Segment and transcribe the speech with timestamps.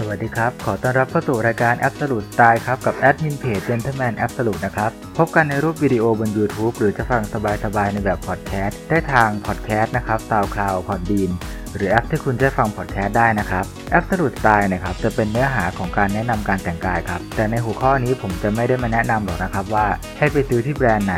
[0.00, 4.90] สวัสดีครับ ขอต้อนรับเข้าสู่รายการ Absolute Style ครับ กับแอดมินเพจ Gentleman Absolute นะครับ
[5.22, 7.22] พบกันในรูปวิดีโอบน YouTube หรือจะฟัง
[7.64, 11.30] สบายๆในแบบพอดแคสต์ได้ทางพอดแคสต์นะครับ SoundCloud Podbean
[11.74, 13.64] หรือแอปที่คุณจะฟังพอดแคสต์ได้นะครับ
[13.98, 19.86] Absolute Style นะครับจะเป็นเนื้อหาของการแนะนำการแต่งกายครับ แต่ในหัวข้อนี้ผมจะไม่ได้มาแนะนำหรอกนะครับว่า
[20.18, 21.16] ให้ไปซื้อที่แบรนด์ไหน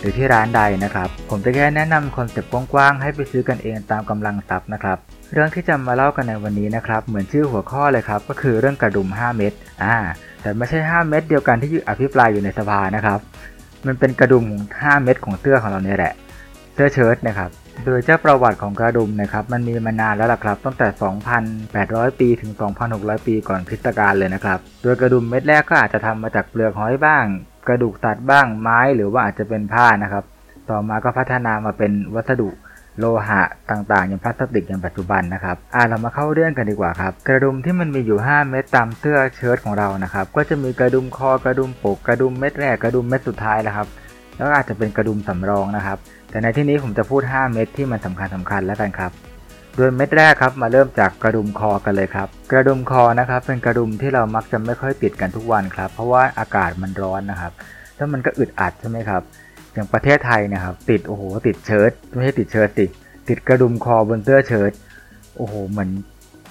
[0.00, 4.98] หรือที่ร้านใดนะครับ ผมจะแค่แนะนำคอนเซปต์กว้างๆให้ไปซื้อกันเองตามกำลังทรัพย์นะครับ
[5.32, 9.52] เรื่องที่จะมาเล่ากันในวันนี้นะครับ เหมือนชื่อหัวข้อเลยครับ ก็คือเรื่องกระดุม 5 เม็ด
[9.84, 9.96] อ่า
[10.42, 13.18] แต่ไม่ใช่ 5 เม็ดเดียวกันที่อภิปรายอยู่ในสภานะครับ
[13.86, 14.44] มันเป็นกระดุม
[14.74, 16.12] 5เม็ดของเสื้อของเราเนี่ยแหละ
[16.74, 17.50] เสื้อเชิ้ตนะครับ
[17.84, 20.88] โดยเจ้าประวัติของกระดุมนะครับ มันมีมานานแล้วล่ะครับ ตั้งแต่
[21.54, 22.52] 2,800 ปีถึง
[22.90, 27.24] 2,600 ปีก่อนคริสตกาลเลยนะครับ โดยกระดุมเม็ดแรกก็อาจจะทำมาจากเปลือกหอยบ้าง
[27.68, 30.24] กระดูกสัตว์บ้างไม้หรือว่าอาจจะเป็นผ้านะครับ
[30.70, 32.48] ต่อมาก็พัฒนามาเป็นวัสดุ
[33.00, 43.86] โลหะต่างๆ อย่างพลาสติกอย่างปัจจุบันนะครับอ่าเรามาเข้าเรื่องกันดีกว่าครับ กระดุมที่มันมีอยู่ 5 เม็ดตามเสื้อเชิ้ตของเรานะครับ ก็จะมีกระดุมคอกระดุมปกกระดุมเม็ดแรกกระดุมเม็ดสุดท้ายนะครับ
[44.36, 45.98] แล้วอาจจะเป็นกระดุมสำรองนะครับ
[46.30, 49.12] แต่ในที่นี้ผมจะพูด 5 เม็ดที่มันสำคัญสำคัญแล้วกันครับ
[49.76, 57.52] โดยเม็ดแรกครับมาเริ่มจากกระดุมคอกันเลยครับ กระดุมคอนะครับเป็นกระดุมที่เรามักจะไม่ค่อยติดกันทุกวันครับ เพราะว่าอากาศมันร้อนนะครับ
[57.96, 59.22] แล้วมันก็อึดอัดใช่ไหมครับ
[59.74, 62.90] อย่างประเทศไทยนะครับติดโอ้โหติดเชิ้ตไม่ใช่ติดเชิ้ตติด
[63.28, 64.72] ติดกระดุมคอบนเสื้อเชิ้ต
[65.36, 65.90] โอ้โหเหมือน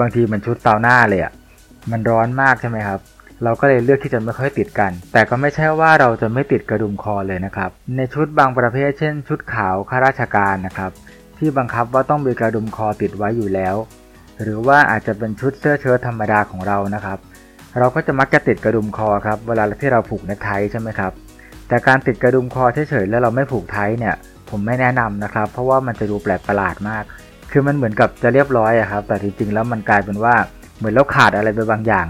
[0.00, 1.32] บางทีมันชุดเตาหน้าเลยอะ่ะ
[1.90, 3.00] มันร้อนมากใช่ไหมครับ
[3.44, 10.92] เราก็เลยเลือกที่จะไม่ค่อยติดกัน แต่ก็ไม่ใช่ว่าเราจะไม่ติดกระดุมคอเลยนะครับ ในชุดบางประเภทเช่น ชุดขาวข้าราชการนะครับ
[11.38, 13.76] ที่บังคับว่าต้องมีกระดุมคอติดไว้อยู่แล้ว
[14.42, 17.18] หรือว่าอาจจะเป็นชุดเสื้อเชิ้ตธรรมดาของเรานะครับ
[17.78, 21.12] เราก็จะมักจะติดกระดุมคอครับ เวลาที่เราผูกเนคไทใช่ไหมครับ
[21.70, 24.14] แต่การติดกระดุมคอเฉยๆแล้วเราไม่ผูกไทเนี่ย
[24.50, 27.04] ผมไม่แนะนำนะครับ เพราะว่ามันจะดูแปลกประหลาดมาก
[27.50, 30.34] คือมันเหมือนกับจะเรียบร้อยอะครับ แต่จริงๆแล้วมันกลายเป็นว่า
[30.78, 32.06] เหมือนเราขาดอะไรไปบางอย่าง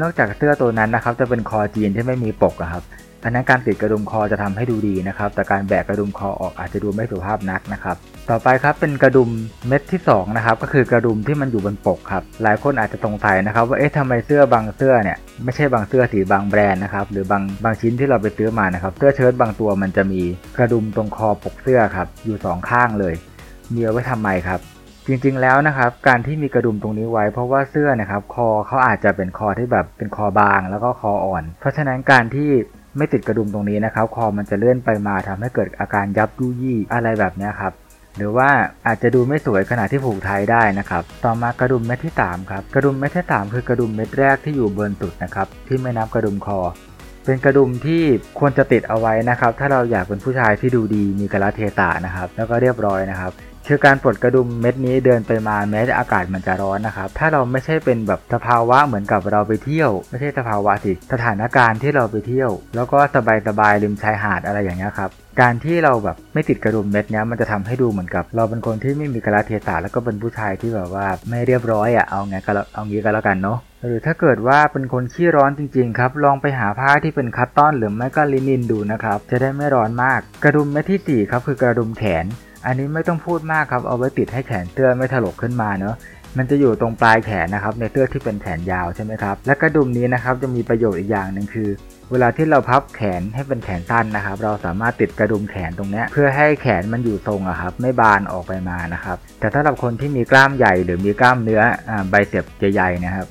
[0.00, 2.82] นอกจากเสื้อตัวนั้นนะครับ จะเป็นคอจีนที่ไม่มีปกอะครับ
[3.24, 7.96] อันนั้นการติดกระดุมคอจะทำให้ดูดีนะครับ แต่การแบกกระดุมคอออกอาจจะดูไม่สุภาพนักนะครับ
[8.30, 9.30] ต่อไปครับเป็นกระดุม
[9.68, 20.22] เม็ดที่2นะครับก็คือกระดุมที่มันอยู่บนปกครับ หลายคนอาจจะสงสัยนะครับ ว่าเอ๊ะทำไมเสื้อบางเสื้อเนี่ยไม่ใช่บางเสื้อสีบางแบรนด์นะครับหรือบางบางชิ้นที่เราไปซื้อมานะครับเสื้อเชิ้ตบางตัวมันจะมี
[20.58, 23.14] กระดุมตรงคอปกเสื้อครับอยู่ 2 ข้างเลย
[23.74, 24.60] มีเอาไว้ทำไมครับ
[25.06, 32.50] จริงๆ แล้วนะครับการที่มีกระดุมตรงนี้ไว้ เพราะว่าเสื้อนะครับคอเขาอาจจะเป็นคอที่แบบเป็นคอบางแล้วก็คออ่อน เพราะฉะนั้นการที่
[32.96, 37.72] ไม่ติดกระดุมตรงนี้นะครับ คอมันจะเลื่อนไปมาทำให้เกิดอาการยับยุยี่อะไรแบบนี้ครับ
[38.16, 38.48] หรือว่า
[38.86, 46.58] อาจจะดูไม่สวยขณะที่ผูกไทยได้นะครับ ต่อมากระดุมเม็ดที่ 3 ครับ กระดุมเม็ดที่ 3 คือกระดุมเม็ดแรกที่อยู่บนสุดนะครับ ที่ไม่นับกระดุมคอ
[47.24, 48.02] เป็นกระดุมที่
[48.38, 53.32] ควรจะติดเอาไว้นะครับ ถ้าเราอยากเป็นผู้ชายที่ดูดีมีกระเทศะนะครับ แล้วก็เรียบร้อยนะครับ
[53.68, 65.10] คือการปลดกระดุมเม็ดนี้เดินไปมาแม้จะอากาศมันจะร้อนนะครับ ถ้าเราไม่ใช่เป็นแบบสภาวะเหมือนกับเราไปเที่ยว ไม่ใช่สภาวะสิสถานการณ์ที่เราไปเที่ยว แล้วก็สบายสบายริมชายหาดอะไรอย่างเงี้ยครับ
[65.40, 82.26] การที่เราแบบไม่ติดกระดุมเม็ดนี้มันจะทำให้ดูเหมือนกับ เราเป็นคนที่ไม่มีกระเทศะแล้วก็เป็นผู้ชายที่แบบว่าไม่เรียบร้อยอะเอาไงก็เอางี้ก็แล้วกันเนาะหรือถ้าเกิดว่าเป็นคนขี้ร้อนจริงๆครับ ลองไปหาผ้าที่เป็นคัตตอนหรือไม่ก็ลินินดูนะครับ จะได้ไม่ร้อนมาก กระดุมเม็ดที่4ครับคือกระดุมแขน
[82.66, 85.96] อันนี้ไม่ต้องพูดมากครับ เอาไว้ติดให้แขนเสื้อไม่ถลกขึ้นมาเนาะ
[86.38, 91.68] มันจะอยู่ตรงปลายแขนนะครับในเสื้อที่เป็นแขนยาวใช่ไหมครับ และกระดุมนี้นะครับจะมีประโยชน์อีกอย่างหนึ่งคือ
[92.10, 101.62] เวลาที่เราพับแขนให้เป็นแขนสั้นนะครับ เราสามารถติดกระดุมแขนตรงนี้เพื่อให้แขนมันอยู่ทรงอะครับ ไม่บานออกไปมานะครับ แต่ถ้าสำหรับคนที่มีกล้ามใหญ่หรือมีกล้ามเนื้อ
[102.10, 103.26] ใบเสียบใหญ่ๆนะครับ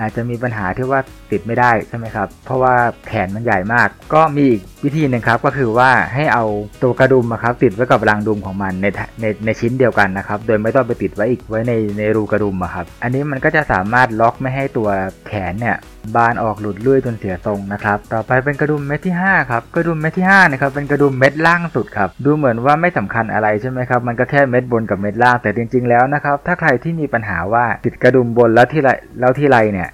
[0.00, 1.00] อาจจะมีปัญหาที่ว่า
[1.30, 2.74] ติดไม่ได้ใช่ไหมครับ เพราะว่า
[3.08, 6.44] แขนมันใหญ่มาก ก็มีอีกวิธีหนึ่งครับก็คือว่าให้เอา
[6.82, 8.86] ตัวกระดุมครับติดไว้กับรางดุมของมันใน
[9.20, 14.88] ในในชิ้นเดียวกันนะครับ โดยไม่ต้องไปติดไว้อีกไว้ในในรูกระดุมครับ อันนี้มันก็จะสามารถล็อกไม่ให้ตัว
[15.26, 15.76] แขนเนี่ย
[16.14, 28.90] บานออกหลุดลุ่ยจนเสียทรงนะครับ ต่อไปเป็นกระดุมเม็ดที่5ครับ กระดุมเม็ดที่5นะครับ เป็นกระดุมเม็ดล่างสุดครับ ดูเหมือนว่าไม่สำคัญอะไรใช่ไหมครับ มันก็แค่เม็ดบนกับเม็ดล่าง แต่จริง ๆ แล้วนะครับ ถ้าใครที่มีปัญหาว่าติดกระดุมบนแล้วที่ไร
[29.20, 29.88] แล้วที่ไรเนี่ย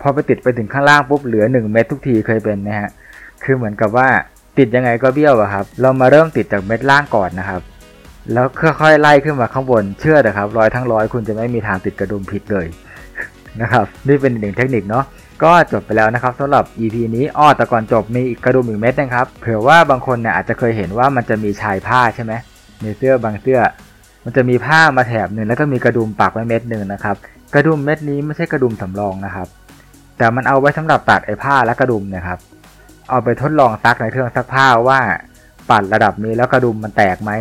[0.00, 2.90] พอไปติดไปถึงข้างล่างปุ๊บเหลือ 1 เม็ดทุกทีเคยเป็นนะฮะ
[3.44, 4.08] คือเหมือนกับว่า
[4.58, 7.60] ติดยังไงก็เบี้ยวอะครับ เรามาเริ่มติดจากเม็ดล่างก่อนนะครับ
[8.32, 8.46] แล้ว
[8.80, 12.66] ค่อยๆไล่ขึ้นมาข้างบนเชื่อเถอะครับร้อยทั้งร้อยคุณจะไม่มีทางติดกระดุมผิดเลย
[13.62, 15.04] นะครับนี่เป็นหนึ่งเทคนิคเนาะ
[15.42, 22.32] ก็จบไปแล้วนะครับสำหรับ EP นี้อ้อแต่ก่อนจบมีอีกกระดุมอีกเม็ดนะครับเผื่อว่าบางคนเนี่ยอาจจะเคยเห็นว่ามันจะมีชายผ้าใช่ไหม
[22.82, 23.60] ในเสื้อบางเสื้อ
[24.24, 27.16] มันจะมีผ้ามาแถบหนึ่งแล้วก็มีกระดุมปักไว้เม็ดหนึ่งนะครับ
[27.54, 29.48] กระดุมเม็ดนี้ไม่ใช่กระดุมสำรองนะครับ
[30.18, 32.38] แต่มันเอาไว้สำหรับตัดไอ้ผ้าและกระดุมนะครับ
[33.10, 35.00] เอาไปทดลองซักในเครื่องซักผ้าว่า
[35.70, 37.32] ปัดระดับนี้แล้วกระดุมมันแตกไหม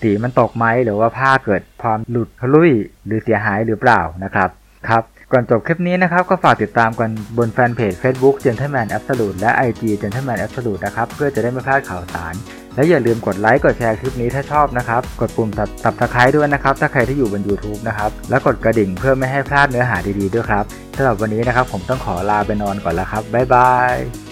[0.00, 2.70] สีมันตกไหมหรือว่าผ้าเกิดความหลุดทะลุย
[3.06, 4.48] หรือเสียหายหรือเปล่านะครับ
[4.88, 5.02] ครับ
[5.32, 12.34] ก่อนจบคลิปนี้นะครับก็ฝากติดตามกันบนแฟนเพจ Facebook Gentleman Absolute และ IG Gentleman Absolute นะครับเพื่อจะได้ไม่พลาดข่าวสาร
[12.74, 20.64] และอย่าลืมกดไลค์กดแชร์คลิปนี้ถ้าชอบนะครับกดปุ่มตับตะไครด้วยนะครับถ้าใครที่อยู่บน YouTube นะครับและกดกระดิ่งเพื่อไม่ให้พลาดเนื้อหาดีๆด้วยครับ
[20.96, 24.31] สำหรับวันนี้นะครับผมต้องขอลาไปนอนก่อนแล้วครับบ๊ายบาย